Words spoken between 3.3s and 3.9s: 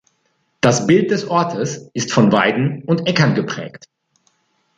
geprägt.